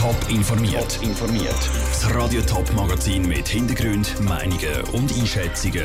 Top 0.00 0.16
informiert. 0.30 0.98
informiert. 1.02 1.70
Das 1.88 2.14
Radio 2.14 2.40
Top 2.40 2.72
Magazin 2.72 3.28
mit 3.28 3.46
Hintergrund, 3.46 4.18
Meinungen 4.22 4.80
und 4.94 5.12
Einschätzungen 5.12 5.84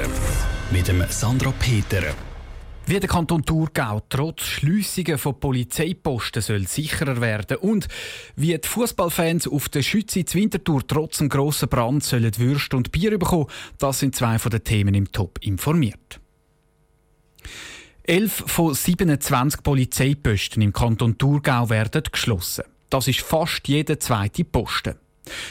mit 0.71 0.87
dem 0.87 1.03
Sandra 1.09 1.51
Peter. 1.59 2.01
Wie 2.85 2.97
der 2.97 3.09
Kanton 3.09 3.43
Thurgau 3.43 4.01
trotz 4.07 4.43
Schliessungen 4.43 5.17
von 5.17 5.37
Polizeiposten 5.37 6.41
soll 6.41 6.65
sicherer 6.65 7.19
werden 7.19 7.57
und 7.57 7.89
wie 8.37 8.57
die 8.57 8.65
Fußballfans 8.65 9.49
auf 9.49 9.67
der 9.67 9.81
Schütze 9.81 10.23
Winterthur 10.33 10.87
trotz 10.87 11.17
dem 11.17 11.27
grossen 11.27 11.67
Brand 11.67 12.01
sollen 12.01 12.37
Würste 12.37 12.77
und 12.77 12.93
Bier 12.93 13.19
bekommen, 13.19 13.47
das 13.79 13.99
sind 13.99 14.15
zwei 14.15 14.39
von 14.39 14.49
den 14.49 14.63
Themen 14.63 14.95
im 14.95 15.11
Top 15.11 15.39
informiert. 15.41 16.21
Elf 18.03 18.45
von 18.47 18.73
27 18.73 19.61
Polizeiposten 19.61 20.61
im 20.61 20.71
Kanton 20.71 21.17
Thurgau 21.17 21.69
werden 21.69 22.03
geschlossen. 22.09 22.63
Das 22.89 23.07
ist 23.07 23.21
fast 23.21 23.67
jeder 23.67 23.99
zweite 23.99 24.43
Posten. 24.43 24.95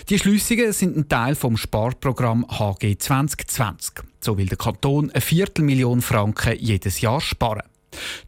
Die 0.08 0.18
Schliessungen 0.18 0.72
sind 0.72 0.96
ein 0.96 1.08
Teil 1.08 1.34
vom 1.34 1.56
Sparprogramm 1.56 2.46
HG 2.48 2.96
2020. 2.96 4.04
So 4.20 4.38
will 4.38 4.46
der 4.46 4.58
Kanton 4.58 5.10
eine 5.10 5.20
Viertelmillion 5.20 6.00
Franken 6.00 6.56
jedes 6.58 7.00
Jahr 7.00 7.20
sparen. 7.20 7.62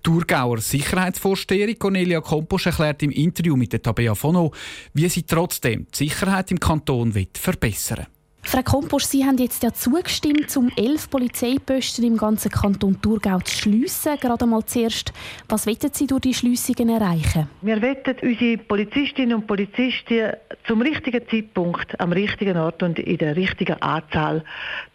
Thurgauer 0.02 0.58
Sicherheitsvorsteherin 0.58 1.78
Cornelia 1.78 2.20
Kompos 2.20 2.66
erklärt 2.66 3.02
im 3.02 3.10
Interview 3.10 3.56
mit 3.56 3.72
der 3.72 3.82
Tabea 3.82 4.14
Fono, 4.14 4.52
wie 4.94 5.08
sie 5.08 5.24
trotzdem 5.24 5.86
die 5.92 6.08
Sicherheit 6.08 6.50
im 6.50 6.60
Kanton 6.60 7.12
verbessern 7.34 7.98
will. 7.98 8.15
Frau 8.48 8.62
Komposch, 8.62 9.06
Sie 9.06 9.24
haben 9.24 9.38
jetzt 9.38 9.64
ja 9.64 9.72
zugestimmt, 9.72 10.56
um 10.56 10.70
elf 10.76 11.10
Polizeiposten 11.10 12.04
im 12.04 12.16
ganzen 12.16 12.48
Kanton 12.48 12.96
Thurgau 13.02 13.40
zu 13.40 13.52
schliessen. 13.52 14.16
Gerade 14.20 14.46
mal 14.46 14.64
zuerst, 14.64 15.12
was 15.48 15.66
wollen 15.66 15.76
Sie 15.92 16.06
durch 16.06 16.20
die 16.20 16.32
Schliessungen 16.32 16.88
erreichen? 16.88 17.48
Wir 17.62 17.82
wollen 17.82 17.96
unsere 18.22 18.58
Polizistinnen 18.58 19.34
und 19.34 19.48
Polizisten 19.48 20.30
zum 20.64 20.80
richtigen 20.80 21.28
Zeitpunkt, 21.28 21.98
am 21.98 22.12
richtigen 22.12 22.56
Ort 22.56 22.84
und 22.84 23.00
in 23.00 23.18
der 23.18 23.34
richtigen 23.34 23.82
Anzahl 23.82 24.44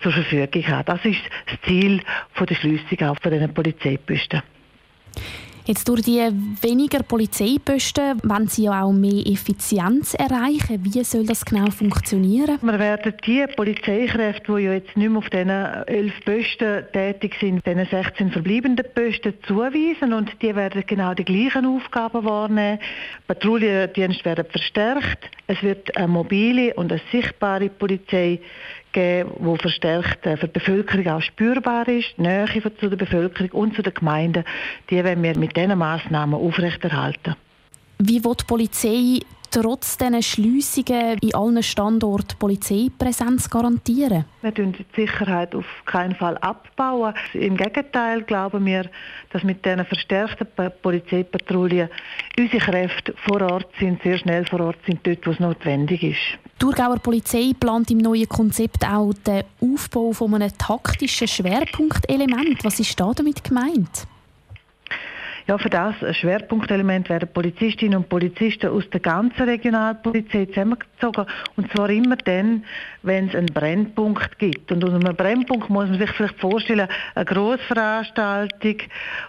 zur 0.01 0.13
Verfügung 0.13 0.67
haben. 0.67 0.85
Das 0.85 1.03
ist 1.03 1.21
das 1.47 1.59
Ziel 1.67 2.01
der 2.39 2.55
Schliessung 2.55 3.09
auch 3.09 3.19
von 3.21 3.31
diesen 3.33 3.53
Polizeiposten. 3.53 4.41
Jetzt 5.65 5.87
durch 5.87 6.01
die 6.01 6.19
weniger 6.61 7.03
Polizeiposten 7.03 8.19
wollen 8.23 8.47
Sie 8.47 8.63
ja 8.63 8.81
auch 8.81 8.91
mehr 8.91 9.25
Effizienz 9.27 10.15
erreichen. 10.15 10.83
Wie 10.83 11.03
soll 11.03 11.25
das 11.25 11.45
genau 11.45 11.69
funktionieren? 11.69 12.57
Wir 12.63 12.79
werden 12.79 13.13
die 13.25 13.45
Polizeikräfte, 13.55 14.55
die 14.55 14.63
ja 14.63 14.73
jetzt 14.73 14.97
nicht 14.97 15.09
mehr 15.09 15.19
auf 15.19 15.29
diesen 15.29 15.49
elf 15.49 16.13
Posten 16.25 16.83
tätig 16.91 17.35
sind, 17.39 17.65
diesen 17.65 17.85
16 17.85 18.31
verbleibenden 18.31 18.85
Posten 18.95 19.35
zuweisen 19.47 20.13
und 20.13 20.31
die 20.41 20.55
werden 20.55 20.83
genau 20.87 21.13
die 21.13 21.25
gleichen 21.25 21.67
Aufgaben 21.67 22.25
wahrnehmen. 22.25 22.79
Patrouillendienste 23.27 24.25
werden 24.25 24.45
verstärkt. 24.49 25.29
Es 25.45 25.61
wird 25.61 25.95
eine 25.95 26.07
mobile 26.07 26.73
und 26.73 26.91
eine 26.91 27.01
sichtbare 27.11 27.69
Polizei 27.69 28.39
geben, 28.91 29.31
wo 29.39 29.55
verstärkt 29.55 30.25
äh, 30.25 30.37
für 30.37 30.47
die 30.47 30.59
Bevölkerung 30.59 31.07
auch 31.07 31.21
spürbar 31.21 31.87
ist, 31.87 32.13
die 32.17 32.21
Nähe 32.21 32.47
zu 32.79 32.89
der 32.89 32.97
Bevölkerung 32.97 33.51
und 33.51 33.75
zu 33.75 33.81
den 33.81 33.93
Gemeinden, 33.93 34.43
die 34.89 35.03
wollen 35.03 35.21
wir 35.23 35.37
mit 35.37 35.55
diesen 35.55 35.77
Massnahmen 35.77 36.35
aufrechterhalten. 36.35 37.35
Wie 37.99 38.23
wird 38.23 38.41
die 38.41 38.45
Polizei 38.45 39.19
trotz 39.51 39.97
dieser 39.97 40.21
Schliessungen 40.21 41.17
in 41.19 41.35
allen 41.35 41.61
Standorten 41.61 42.37
Polizeipräsenz 42.39 43.49
garantieren? 43.49 44.25
Wir 44.41 44.53
tun 44.53 44.73
die 44.73 44.85
Sicherheit 44.95 45.53
auf 45.53 45.65
keinen 45.85 46.15
Fall 46.15 46.37
abbauen. 46.37 47.13
Im 47.33 47.57
Gegenteil 47.57 48.23
glauben 48.23 48.65
wir, 48.65 48.89
dass 49.31 49.43
mit 49.43 49.63
diesen 49.65 49.85
verstärkten 49.85 50.47
Polizeipatrouillen 50.81 51.89
unsere 52.39 52.63
Kräfte 52.63 53.13
vor 53.17 53.41
Ort 53.41 53.67
sind, 53.79 54.01
sehr 54.01 54.17
schnell 54.17 54.45
vor 54.45 54.61
Ort 54.61 54.79
sind, 54.85 55.05
dort, 55.05 55.27
wo 55.27 55.31
es 55.31 55.39
notwendig 55.39 56.03
ist. 56.03 56.17
Die 56.45 56.59
Thurgauer 56.59 56.99
Polizei 56.99 57.51
plant 57.59 57.91
im 57.91 57.97
neuen 57.97 58.29
Konzept 58.29 58.85
auch 58.85 59.13
den 59.13 59.43
Aufbau 59.61 60.13
von 60.13 60.33
einem 60.33 60.55
taktischen 60.57 61.27
Schwerpunktelement. 61.27 62.63
Was 62.63 62.79
ist 62.79 62.99
da 62.99 63.11
damit 63.13 63.43
gemeint? 63.43 64.07
Ja, 65.51 65.57
für 65.57 65.69
das 65.69 65.95
Schwerpunktelement 66.15 67.09
werden 67.09 67.27
Polizistinnen 67.27 67.97
und 67.97 68.07
Polizisten 68.07 68.69
aus 68.69 68.89
der 68.89 69.01
ganzen 69.01 69.41
Regionalpolizei 69.49 70.45
zusammengezogen. 70.45 71.25
Und 71.57 71.69
zwar 71.73 71.89
immer 71.89 72.15
dann, 72.15 72.63
wenn 73.03 73.27
es 73.27 73.35
einen 73.35 73.47
Brennpunkt 73.47 74.39
gibt. 74.39 74.71
Und 74.71 74.81
unter 74.81 74.95
einem 74.95 75.13
Brennpunkt 75.13 75.69
muss 75.69 75.89
man 75.89 75.99
sich 75.99 76.09
vielleicht 76.11 76.39
vorstellen, 76.39 76.87
eine 77.15 77.25
Grossveranstaltung 77.25 78.77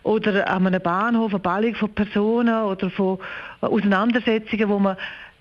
oder 0.05 0.49
an 0.49 0.65
einem 0.69 0.81
Bahnhof, 0.81 1.33
eine 1.33 1.41
Ballung 1.41 1.75
von 1.75 1.93
Personen 1.93 2.67
oder 2.67 2.89
von 2.91 3.19
Auseinandersetzungen, 3.61 4.69
wo 4.69 4.79
man 4.79 4.97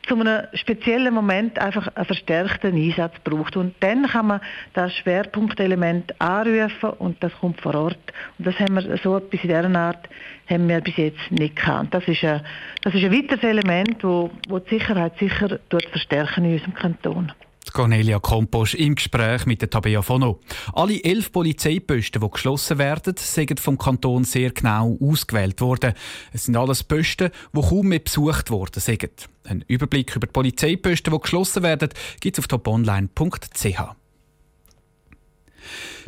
zu 0.07 0.19
einem 0.19 0.47
speziellen 0.53 1.13
Moment 1.13 1.59
einfach 1.59 1.87
einen 1.95 2.05
verstärkten 2.05 2.75
Einsatz 2.75 3.13
braucht. 3.23 3.55
Und 3.55 3.75
dann 3.81 4.07
kann 4.07 4.27
man 4.27 4.41
das 4.73 4.93
Schwerpunktelement 4.95 6.19
anrufen 6.19 6.91
und 6.99 7.23
das 7.23 7.33
kommt 7.39 7.61
vor 7.61 7.75
Ort. 7.75 8.13
Und 8.37 8.47
das 8.47 8.59
haben 8.59 8.75
wir 8.75 8.97
so 8.97 9.17
etwas 9.17 9.43
in 9.43 9.49
dieser 9.49 9.75
Art 9.75 10.09
haben 10.47 10.67
wir 10.67 10.81
bis 10.81 10.97
jetzt 10.97 11.31
nicht 11.31 11.55
gehabt. 11.55 11.93
Das 11.93 12.07
ist 12.07 12.23
ein, 12.23 12.41
das 12.81 12.93
ist 12.93 13.03
ein 13.03 13.13
weiteres 13.13 13.43
Element, 13.43 14.03
das 14.03 14.63
die 14.65 14.69
Sicherheit 14.77 15.17
sicher 15.17 15.59
verstärken 15.91 16.45
in 16.45 16.53
unserem 16.53 16.73
Kanton. 16.73 17.31
Cornelia 17.73 18.19
Komposch 18.19 18.75
im 18.75 18.95
Gespräch 18.95 19.45
mit 19.45 19.61
der 19.61 19.69
Tabea 19.69 20.01
Fono. 20.01 20.39
Alle 20.73 21.03
elf 21.03 21.31
Polizeiposten, 21.31 22.21
die 22.21 22.29
geschlossen 22.29 22.77
werden, 22.77 23.15
sind 23.17 23.59
vom 23.59 23.77
Kanton 23.77 24.23
sehr 24.23 24.51
genau 24.51 24.97
ausgewählt 25.01 25.61
worden. 25.61 25.93
Es 26.33 26.45
sind 26.45 26.55
alles 26.55 26.83
Posten, 26.83 27.31
die 27.53 27.61
kaum 27.61 27.87
mehr 27.87 27.99
besucht 27.99 28.51
worden 28.51 28.79
sind. 28.79 29.29
Ein 29.43 29.63
Überblick 29.67 30.15
über 30.15 30.27
die 30.27 30.33
Polizeiposten, 30.33 31.13
die 31.13 31.19
geschlossen 31.19 31.63
werden, 31.63 31.89
gibt 32.19 32.37
es 32.37 32.43
auf 32.43 32.47
toponline.ch. 32.47 33.81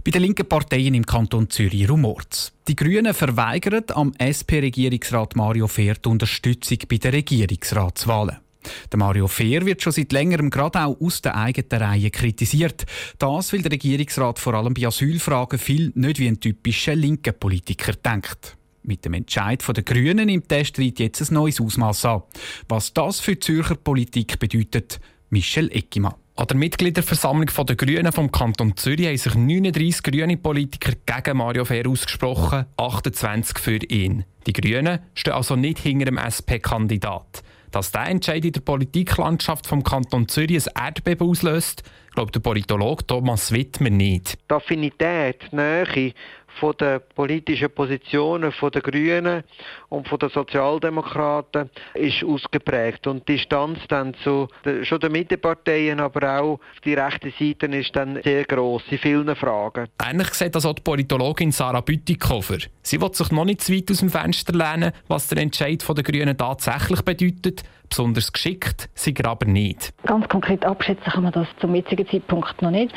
Bei 0.03 0.11
den 0.11 0.21
linken 0.21 0.47
Parteien 0.47 0.95
im 0.95 1.05
Kanton 1.05 1.49
Zürich 1.49 1.89
rumort 1.89 2.51
Die 2.67 2.75
Grünen 2.75 3.13
verweigern 3.13 3.85
am 3.93 4.13
SP-Regierungsrat 4.19 5.35
Mario 5.37 5.67
Fehr 5.67 5.95
die 5.95 6.09
Unterstützung 6.09 6.79
bei 6.89 6.97
den 6.97 7.11
Regierungsratswahlen. 7.11 8.42
Der 8.91 8.99
Mario 8.99 9.27
Fehr 9.27 9.65
wird 9.65 9.81
schon 9.81 9.93
seit 9.93 10.11
längerem 10.11 10.49
gerade 10.49 10.85
auch 10.85 10.99
aus 10.99 11.21
der 11.21 11.35
eigenen 11.35 11.81
Reihe 11.81 12.11
kritisiert. 12.11 12.85
Das, 13.19 13.53
weil 13.53 13.61
der 13.61 13.71
Regierungsrat 13.71 14.39
vor 14.39 14.53
allem 14.53 14.73
bei 14.73 14.87
Asylfragen 14.87 15.59
viel 15.59 15.91
nicht 15.95 16.19
wie 16.19 16.27
ein 16.27 16.39
typischer 16.39 16.95
linker 16.95 17.31
Politiker 17.31 17.93
denkt. 17.93 18.57
Mit 18.83 19.05
dem 19.05 19.13
Entscheid 19.13 19.63
der 19.65 19.83
Grünen 19.83 20.25
nimmt 20.25 20.51
der 20.51 20.65
Streit 20.65 20.99
jetzt 20.99 21.21
ein 21.21 21.33
neues 21.33 21.61
Ausmaß 21.61 22.05
an. 22.05 22.23
Was 22.67 22.93
das 22.93 23.21
für 23.21 23.35
die 23.35 23.39
Zürcher 23.39 23.75
Politik 23.75 24.39
bedeutet, 24.39 24.99
Michel 25.29 25.71
Eckimann. 25.71 26.15
An 26.35 26.47
der 26.47 26.57
Mitgliederversammlung 26.57 27.49
der 27.67 27.75
Grünen 27.75 28.11
vom 28.11 28.31
Kanton 28.31 28.75
Zürich 28.75 29.05
haben 29.05 29.17
sich 29.17 29.35
39 29.35 30.01
grüne 30.01 30.35
Politiker 30.35 30.93
gegen 31.05 31.37
Mario 31.37 31.63
Fehr 31.63 31.87
ausgesprochen, 31.87 32.65
28 32.75 33.59
für 33.59 33.77
ihn. 33.77 34.25
Die 34.47 34.53
Grünen 34.53 34.99
stehen 35.13 35.33
also 35.33 35.55
nicht 35.55 35.79
hinter 35.79 36.05
dem 36.05 36.17
SP-Kandidat. 36.17 37.43
Dass 37.73 37.91
der 37.91 38.07
Entscheid 38.07 38.45
in 38.45 38.51
der 38.51 38.61
Politiklandschaft 38.61 39.65
vom 39.65 39.83
Kanton 39.83 40.27
Zürich 40.27 40.67
ein 40.75 40.85
Erdbeben 40.85 41.27
auslöst, 41.27 41.81
glaubt 42.13 42.35
der 42.35 42.39
Politologe 42.39 43.07
Thomas 43.07 43.51
Wittmer 43.51 43.89
nicht. 43.89 44.37
Die 44.47 44.53
Affinität, 44.53 45.47
die 45.51 45.55
Nähe 45.55 46.13
von 46.59 46.75
den 46.77 46.99
politischen 47.15 47.69
Positionen 47.71 48.51
von 48.51 48.71
der 48.71 48.81
Grünen 48.81 49.43
und 49.89 50.07
von 50.07 50.19
den 50.19 50.29
Sozialdemokraten 50.29 51.69
ist 51.93 52.23
ausgeprägt 52.23 53.07
und 53.07 53.27
die 53.27 53.37
Distanz 53.37 53.79
dann 53.87 54.13
zu 54.23 54.47
den, 54.65 54.85
schon 54.85 54.99
den 54.99 55.11
Mitteparteien, 55.11 55.99
aber 55.99 56.39
auch 56.39 56.59
die 56.85 56.93
rechte 56.93 57.31
Seite 57.31 57.65
ist 57.67 57.95
dann 57.95 58.21
sehr 58.23 58.45
groß 58.45 58.83
in 58.89 58.97
vielen 58.97 59.35
Fragen. 59.35 59.87
Ähnlich 60.03 60.33
sieht 60.33 60.55
das 60.55 60.65
auch 60.65 60.73
die 60.73 60.81
Politologin 60.81 61.51
Sarah 61.51 61.81
Bütikofer. 61.81 62.57
Sie 62.81 63.01
will 63.01 63.13
sich 63.13 63.31
noch 63.31 63.45
nicht 63.45 63.61
zu 63.61 63.73
weit 63.73 63.89
aus 63.91 63.97
dem 63.97 64.09
Fenster 64.09 64.53
lehnen, 64.53 64.91
was 65.07 65.27
der 65.27 65.39
Entscheid 65.39 65.83
der 65.87 66.03
Grünen 66.03 66.37
tatsächlich 66.37 67.01
bedeutet. 67.01 67.63
Besonders 67.89 68.31
geschickt 68.31 68.89
sie 68.95 69.13
aber 69.23 69.45
nicht. 69.45 69.93
Ganz 70.05 70.27
konkret 70.27 70.65
abschätzen 70.65 71.11
kann 71.11 71.23
man 71.23 71.31
das 71.31 71.47
zum 71.59 71.75
jetzigen 71.75 72.07
Zeitpunkt 72.07 72.61
noch 72.61 72.71
nicht. 72.71 72.93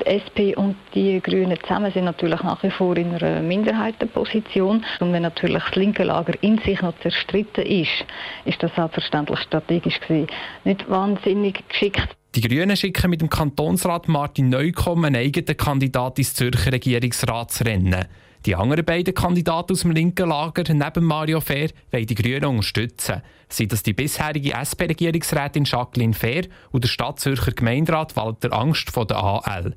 Die 0.00 0.06
SP 0.06 0.54
und 0.54 0.76
die 0.94 1.20
Grünen 1.20 1.58
zusammen 1.60 1.92
sind 1.92 2.04
natürlich 2.04 2.42
nach 2.42 2.62
wie 2.62 2.70
vor 2.70 2.96
in 2.96 3.14
einer 3.14 3.40
Minderheitenposition. 3.40 4.84
Und 5.00 5.12
wenn 5.12 5.22
natürlich 5.22 5.62
das 5.64 5.74
linke 5.74 6.04
Lager 6.04 6.34
in 6.40 6.58
sich 6.58 6.80
noch 6.82 6.98
zerstritten 7.00 7.64
ist, 7.64 8.04
ist 8.44 8.62
das 8.62 8.74
selbstverständlich 8.74 9.40
strategisch 9.40 10.00
gewesen. 10.00 10.28
Nicht 10.64 10.88
wahnsinnig 10.88 11.68
geschickt. 11.68 12.16
Die 12.34 12.40
Grünen 12.42 12.76
schicken 12.76 13.10
mit 13.10 13.20
dem 13.20 13.30
Kantonsrat 13.30 14.06
Martin 14.06 14.50
Neukomm 14.50 15.04
einen 15.04 15.16
eigenen 15.16 15.56
Kandidat 15.56 16.18
ins 16.18 16.34
Zürcher 16.34 16.72
Regierungsratsrennen. 16.72 18.04
Die 18.46 18.54
anderen 18.54 18.84
beiden 18.84 19.14
Kandidaten 19.14 19.72
aus 19.72 19.80
dem 19.80 19.90
linken 19.90 20.28
Lager 20.28 20.62
neben 20.72 21.04
Mario 21.04 21.40
Fair 21.40 21.70
wollen 21.90 22.06
die 22.06 22.14
Grünen 22.14 22.44
unterstützen. 22.44 23.22
Sind 23.48 23.72
das 23.72 23.82
die 23.82 23.94
bisherige 23.94 24.52
SP-Regierungsrätin 24.54 25.64
Jacqueline 25.64 26.14
Fair 26.14 26.44
und 26.70 26.84
der 26.84 26.88
Stadtzürcher 26.88 27.52
Gemeinderat 27.52 28.14
Walter 28.16 28.52
Angst 28.52 28.90
von 28.90 29.06
der 29.06 29.16
AL. 29.16 29.74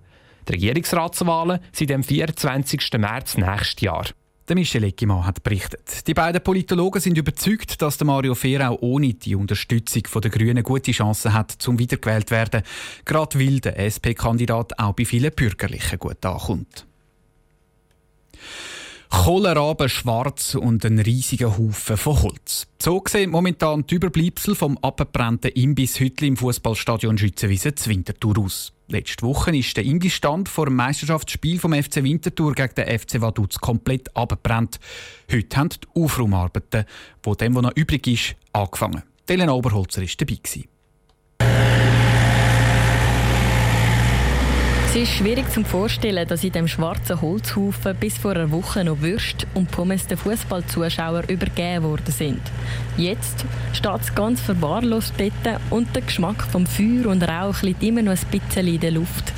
Die 0.48 0.54
Regierungsratswahlen 0.54 1.60
sind 1.72 1.92
am 1.92 2.04
24. 2.04 2.94
März 2.98 3.38
nächstes 3.38 3.82
Jahr. 3.82 4.06
Der 4.48 4.56
Michel 4.56 4.84
Eckimann 4.84 5.26
hat 5.26 5.44
berichtet. 5.44 6.08
Die 6.08 6.14
beiden 6.14 6.44
Politologen 6.44 7.00
sind 7.00 7.18
überzeugt, 7.18 7.82
dass 7.82 7.98
der 7.98 8.08
Mario 8.08 8.36
Fehr 8.36 8.70
auch 8.70 8.80
ohne 8.82 9.14
die 9.14 9.36
Unterstützung 9.36 10.04
der 10.22 10.32
Grünen 10.32 10.64
gute 10.64 10.92
Chancen 10.92 11.34
hat, 11.34 11.52
zum 11.52 11.80
wiedergewählt 11.80 12.30
zu 12.30 12.36
werden. 12.36 12.64
Gerade 13.06 13.40
weil 13.40 13.60
der 13.60 13.80
SP-Kandidat 13.80 14.78
auch 14.78 14.94
bei 14.94 15.06
vielen 15.06 15.32
Bürgerlichen 15.32 16.00
gut 16.00 16.26
ankommt. 16.26 16.86
Kohlraben 19.10 19.88
schwarz 19.88 20.56
und 20.56 20.84
ein 20.84 20.98
riesiger 20.98 21.58
Haufen 21.58 21.96
von 21.96 22.24
Holz. 22.24 22.68
So 22.82 23.04
sehen 23.08 23.30
momentan 23.30 23.86
die 23.86 23.96
Überbleibsel 23.96 24.56
vom 24.56 24.78
abgebrannten 24.80 25.52
Imbisshütli 25.52 26.28
im 26.28 26.38
Fußballstadion 26.38 27.18
Schützenwiese 27.18 27.74
Winterthur 27.86 28.40
aus. 28.40 28.74
Letzte 28.92 29.26
Woche 29.26 29.56
ist 29.56 29.78
der 29.78 29.86
Imbissstand 29.86 30.50
vor 30.50 30.66
dem 30.66 30.76
Meisterschaftsspiel 30.76 31.60
vom 31.60 31.72
FC 31.72 32.04
Winterthur 32.04 32.54
gegen 32.54 32.76
den 32.76 33.00
FC 33.00 33.22
Vaduz 33.22 33.58
komplett 33.58 34.14
abgebrannt. 34.18 34.82
Heute 35.32 35.58
haben 35.58 35.70
die 35.70 35.88
Aufraumarbeiten, 36.02 36.84
wo 37.24 37.34
dem, 37.34 37.56
was 37.56 37.64
noch 37.64 37.76
übrig 37.78 38.06
ist, 38.08 38.36
angefangen. 38.52 39.04
Elena 39.28 39.54
Oberholzer 39.54 40.02
war 40.02 40.10
dabei. 40.18 40.40
Es 44.94 44.98
ist 44.98 45.14
schwierig 45.14 45.50
zu 45.50 45.64
vorstellen, 45.64 46.28
dass 46.28 46.44
in 46.44 46.52
dem 46.52 46.68
schwarzen 46.68 47.22
Holzhaufen 47.22 47.96
bis 47.96 48.18
vor 48.18 48.32
einer 48.32 48.52
Woche 48.52 48.84
noch 48.84 49.00
Würst 49.00 49.48
und 49.54 49.72
Pommes 49.72 50.06
den 50.06 50.18
Fußballzuschauer 50.18 51.30
übergeben 51.30 51.86
worden 51.86 52.12
sind. 52.12 52.42
Jetzt 52.98 53.46
steht 53.72 54.02
es 54.02 54.14
ganz 54.14 54.42
verwahrlost 54.42 55.14
dort 55.18 55.62
und 55.70 55.96
der 55.96 56.02
Geschmack 56.02 56.44
vom 56.44 56.66
Feuer 56.66 57.06
und 57.06 57.24
Rauch 57.24 57.62
liegt 57.62 57.82
immer 57.84 58.02
noch 58.02 58.12
ein 58.12 58.40
bisschen 58.40 58.68
in 58.68 58.82
der 58.82 58.92
Luft. 58.92 59.32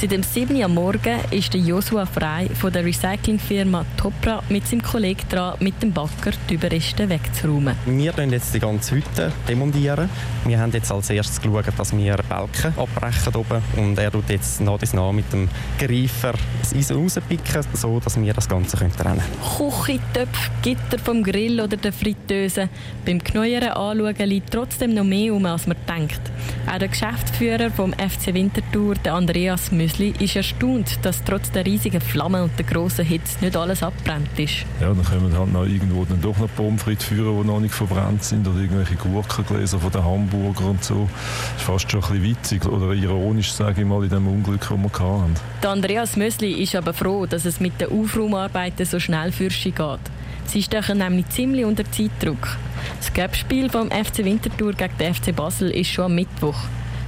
Seit 0.00 0.10
dem 0.10 0.24
7. 0.24 0.56
Uhr 0.56 0.64
am 0.64 0.74
Morgen 0.74 1.20
ist 1.30 1.54
der 1.54 1.60
Joshua 1.60 2.04
Frei 2.04 2.48
von 2.52 2.72
der 2.72 2.84
Recyclingfirma 2.84 3.86
Topra 3.96 4.42
mit 4.48 4.66
seinem 4.66 4.82
Kollegen 4.82 5.22
dran, 5.30 5.54
mit 5.60 5.80
dem 5.80 5.92
Backer 5.92 6.32
die 6.50 6.54
Überreste 6.54 7.08
wegzuräumen. 7.08 7.76
Wir 7.86 8.12
demontieren 8.12 8.32
jetzt 8.32 8.52
die 8.52 8.58
ganze 8.58 8.96
Hütte. 8.96 9.32
demontieren. 9.48 10.10
Wir 10.44 10.58
haben 10.58 10.72
jetzt 10.72 10.90
als 10.90 11.10
erstes 11.10 11.40
geschaut, 11.40 11.66
dass 11.78 11.96
wir 11.96 12.16
Balken 12.28 12.74
abbrechen 12.76 13.36
oben 13.36 13.62
und 13.76 13.96
er 13.96 14.10
tut 14.10 14.28
jetzt 14.30 14.60
nach 14.60 14.72
und 14.72 14.94
nach 14.94 15.12
mit 15.12 15.32
dem 15.32 15.48
Greifer 15.78 16.34
das 16.60 16.74
Eisen 16.74 16.96
rauspicken, 16.96 17.62
so 17.72 18.00
dass 18.00 18.20
wir 18.20 18.34
das 18.34 18.48
Ganze 18.48 18.76
trennen 18.76 18.92
können. 18.96 19.22
Küche, 19.56 20.00
Töpfe, 20.12 20.50
Gitter 20.60 20.98
vom 20.98 21.22
Grill 21.22 21.60
oder 21.60 21.76
der 21.76 21.92
Fritteuse. 21.92 22.68
Beim 23.06 23.20
genaueren 23.20 23.68
Anschauen 23.68 24.28
liegt 24.28 24.52
trotzdem 24.52 24.92
noch 24.92 25.04
mehr 25.04 25.32
um, 25.32 25.46
als 25.46 25.68
man 25.68 25.76
denkt. 25.88 26.20
Auch 26.66 26.78
der 26.78 26.88
Geschäftsführer 26.88 27.70
vom 27.70 27.92
FC 27.92 28.34
Winterthur, 28.34 28.96
der 28.96 29.14
Andreas 29.14 29.70
Müller, 29.70 29.83
Müsli 29.84 30.14
ist 30.18 30.34
erstaunt, 30.34 30.98
dass 31.02 31.22
trotz 31.24 31.50
der 31.50 31.66
riesigen 31.66 32.00
Flammen 32.00 32.44
und 32.44 32.58
der 32.58 32.64
grossen 32.64 33.04
Hitze 33.04 33.44
nicht 33.44 33.54
alles 33.54 33.82
abbrennt 33.82 34.38
ist. 34.38 34.64
Ja, 34.80 34.88
dann 34.88 35.04
können 35.04 35.30
wir 35.30 35.38
halt 35.38 35.52
noch 35.52 35.66
irgendwo 35.66 36.06
dann 36.06 36.22
doch 36.22 36.38
noch 36.38 36.48
Pommes 36.56 36.82
frites 36.82 37.04
führen, 37.04 37.42
die 37.42 37.46
noch 37.46 37.60
nicht 37.60 37.74
verbrannt 37.74 38.24
sind 38.24 38.48
oder 38.48 38.60
irgendwelche 38.60 38.94
Gurkengläser 38.94 39.78
von 39.78 39.92
den 39.92 40.02
Hamburger 40.02 40.70
und 40.70 40.82
so. 40.82 41.06
Das 41.52 41.60
ist 41.60 41.66
fast 41.66 41.90
schon 41.90 42.02
ein 42.02 42.08
bisschen 42.12 42.22
witzig 42.22 42.64
oder 42.64 42.94
ironisch, 42.94 43.52
sage 43.52 43.82
ich 43.82 43.86
mal, 43.86 44.02
in 44.02 44.08
dem 44.08 44.26
Unglück, 44.26 44.60
das 44.60 44.70
wir 44.70 44.84
hatten. 44.84 45.34
Der 45.62 45.70
Andreas 45.70 46.16
Mösli 46.16 46.52
ist 46.62 46.74
aber 46.74 46.94
froh, 46.94 47.26
dass 47.26 47.44
es 47.44 47.60
mit 47.60 47.78
den 47.78 47.90
Aufraumarbeiten 47.90 48.86
so 48.86 48.98
schnell 48.98 49.32
für 49.32 49.50
sie 49.50 49.72
geht. 49.72 50.00
Sie 50.46 50.62
stechen 50.62 50.96
nämlich 50.96 51.28
ziemlich 51.28 51.66
unter 51.66 51.84
Zeitdruck. 51.90 52.56
Das 53.00 53.12
Gapspiel 53.12 53.68
vom 53.68 53.90
FC 53.90 54.24
Winterthur 54.24 54.72
gegen 54.72 54.96
den 54.98 55.14
FC 55.14 55.36
Basel 55.36 55.70
ist 55.72 55.90
schon 55.90 56.06
am 56.06 56.14
Mittwoch. 56.14 56.56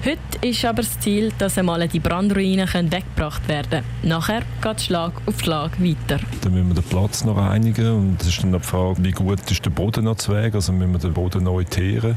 Heute 0.07 0.47
ist 0.47 0.65
aber 0.65 0.83
das 0.83 1.01
Ziel, 1.01 1.33
dass 1.37 1.59
einmal 1.59 1.89
die 1.89 1.99
Brandruinen 1.99 2.69
weggebracht 2.69 3.49
werden 3.49 3.71
können. 3.71 3.85
Nachher 4.05 4.43
geht 4.63 4.77
es 4.77 4.85
Schlag 4.85 5.11
auf 5.27 5.41
Schlag 5.41 5.83
weiter. 5.83 6.21
Dann 6.43 6.53
müssen 6.53 6.69
wir 6.69 6.75
den 6.77 6.85
Platz 6.85 7.25
noch 7.25 7.37
reinigen 7.37 7.91
und 7.91 8.21
es 8.21 8.29
ist 8.29 8.45
dann 8.45 8.53
die 8.53 8.61
Frage, 8.61 9.03
wie 9.03 9.11
gut 9.11 9.51
ist 9.51 9.65
der 9.65 9.71
Boden 9.71 10.05
noch 10.05 10.15
zu 10.15 10.33
Weg, 10.33 10.55
also 10.55 10.73
müssen 10.73 10.93
wir 10.93 11.01
den 11.01 11.13
Boden 11.13 11.43
neu 11.43 11.65
teeren. 11.65 12.17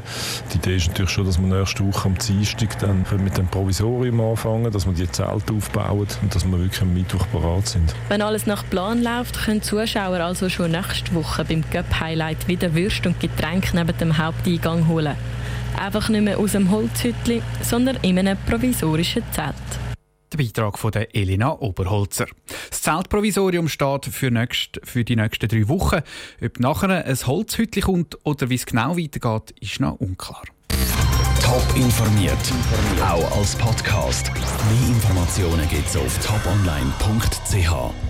Die 0.53 0.57
Idee 0.57 0.75
ist 0.75 0.89
natürlich 0.89 1.09
schon, 1.09 1.25
dass 1.25 1.41
wir 1.41 1.47
nächste 1.47 1.83
Woche 1.83 2.09
am 2.09 2.15
Dienstag 2.15 2.77
dann 2.77 3.03
mit 3.23 3.35
dem 3.39 3.47
Provisorium 3.47 4.21
anfangen, 4.21 4.71
dass 4.71 4.85
wir 4.85 4.93
die 4.93 5.09
Zelte 5.11 5.51
aufbauen 5.51 6.05
und 6.21 6.35
dass 6.35 6.45
wir 6.45 6.59
wirklich 6.59 6.83
am 6.83 6.93
Mittwoch 6.93 7.25
bereit 7.27 7.69
sind. 7.69 7.95
Wenn 8.09 8.21
alles 8.21 8.45
nach 8.45 8.63
Plan 8.69 9.01
läuft, 9.01 9.45
können 9.45 9.63
Zuschauer 9.63 10.19
also 10.19 10.47
schon 10.47 10.73
nächste 10.73 11.15
Woche 11.15 11.43
beim 11.43 11.67
Cup-Highlight 11.67 12.47
wieder 12.47 12.75
Würst 12.75 13.07
und 13.07 13.19
Getränke 13.19 13.75
neben 13.75 13.97
dem 13.97 14.15
Haupteingang 14.15 14.87
holen. 14.87 15.15
Einfach 15.79 16.09
nicht 16.09 16.23
mehr 16.23 16.37
aus 16.37 16.51
dem 16.51 16.69
Holzhütli, 16.69 17.41
sondern 17.61 17.97
in 18.01 18.19
einem 18.19 18.37
provisorischen 18.45 19.23
Zelt. 19.31 19.55
Der 20.31 20.37
Beitrag 20.37 20.77
von 20.77 20.91
der 20.91 21.15
Elena 21.15 21.53
Oberholzer. 21.53 22.27
Das 22.69 22.81
Zeltprovisorium 22.83 23.67
steht 23.67 24.05
für, 24.05 24.29
nächst, 24.29 24.79
für 24.83 25.03
die 25.03 25.15
nächsten 25.15 25.47
drei 25.47 25.67
Wochen. 25.67 26.01
Ob 26.43 26.59
nachher 26.59 27.05
ein 27.05 27.15
Holzhütli 27.15 27.81
kommt 27.81 28.17
oder 28.25 28.49
wie 28.49 28.55
es 28.55 28.65
genau 28.65 28.97
weitergeht, 28.97 29.55
ist 29.59 29.79
noch 29.79 29.95
unklar. 29.95 30.43
Top 31.41 31.65
informiert, 31.75 32.37
auch 33.01 33.37
als 33.37 33.55
Podcast. 33.55 34.31
Mehr 34.33 34.89
Informationen 34.89 35.67
gibt 35.67 35.87
es 35.87 35.97
auf 35.97 36.19
toponline.ch. 36.19 38.08